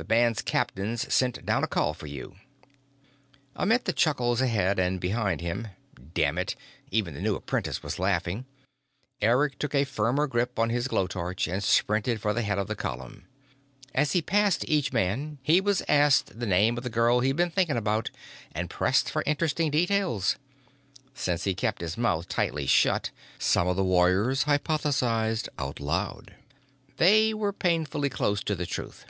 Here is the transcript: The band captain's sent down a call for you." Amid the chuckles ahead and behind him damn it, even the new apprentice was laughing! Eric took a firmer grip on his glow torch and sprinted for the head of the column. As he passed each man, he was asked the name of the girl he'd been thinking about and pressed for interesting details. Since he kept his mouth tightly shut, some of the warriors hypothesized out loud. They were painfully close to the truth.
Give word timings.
The 0.00 0.04
band 0.04 0.44
captain's 0.44 1.12
sent 1.12 1.44
down 1.44 1.64
a 1.64 1.66
call 1.66 1.92
for 1.92 2.06
you." 2.06 2.36
Amid 3.56 3.84
the 3.84 3.92
chuckles 3.92 4.40
ahead 4.40 4.78
and 4.78 5.00
behind 5.00 5.40
him 5.40 5.66
damn 6.14 6.38
it, 6.38 6.54
even 6.92 7.14
the 7.14 7.20
new 7.20 7.34
apprentice 7.34 7.82
was 7.82 7.98
laughing! 7.98 8.46
Eric 9.20 9.58
took 9.58 9.74
a 9.74 9.82
firmer 9.84 10.28
grip 10.28 10.56
on 10.56 10.70
his 10.70 10.86
glow 10.86 11.08
torch 11.08 11.48
and 11.48 11.64
sprinted 11.64 12.20
for 12.22 12.32
the 12.32 12.42
head 12.42 12.58
of 12.60 12.68
the 12.68 12.76
column. 12.76 13.26
As 13.92 14.12
he 14.12 14.22
passed 14.22 14.64
each 14.68 14.92
man, 14.92 15.38
he 15.42 15.60
was 15.60 15.82
asked 15.88 16.38
the 16.38 16.46
name 16.46 16.78
of 16.78 16.84
the 16.84 16.90
girl 16.90 17.18
he'd 17.18 17.32
been 17.34 17.50
thinking 17.50 17.76
about 17.76 18.12
and 18.52 18.70
pressed 18.70 19.10
for 19.10 19.24
interesting 19.26 19.68
details. 19.68 20.36
Since 21.12 21.42
he 21.42 21.54
kept 21.56 21.80
his 21.80 21.98
mouth 21.98 22.28
tightly 22.28 22.66
shut, 22.66 23.10
some 23.36 23.66
of 23.66 23.74
the 23.74 23.82
warriors 23.82 24.44
hypothesized 24.44 25.48
out 25.58 25.80
loud. 25.80 26.36
They 26.98 27.34
were 27.34 27.52
painfully 27.52 28.08
close 28.08 28.44
to 28.44 28.54
the 28.54 28.64
truth. 28.64 29.04